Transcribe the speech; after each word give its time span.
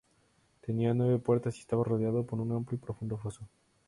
Tenía 0.61 0.95
nueve 0.95 1.19
puertas 1.19 1.57
y 1.57 1.59
estaba 1.59 1.83
rodeado 1.83 2.25
por 2.25 2.39
un 2.41 2.51
amplio 2.53 2.75
y 2.75 2.81
profundo 2.83 3.17
foso. 3.19 3.47